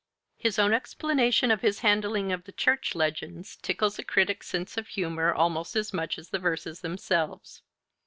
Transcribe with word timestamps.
His 0.35 0.57
own 0.57 0.73
explanation 0.73 1.51
of 1.51 1.61
his 1.61 1.81
handling 1.81 2.31
of 2.31 2.45
the 2.45 2.51
church 2.51 2.95
legends 2.95 3.55
tickles 3.57 3.99
a 3.99 4.03
critic's 4.03 4.47
sense 4.47 4.75
of 4.75 4.87
humor 4.87 5.31
almost 5.31 5.75
as 5.75 5.93
much 5.93 6.17
as 6.17 6.29
the 6.29 6.39
verses 6.39 6.81
themselves. 6.81 7.61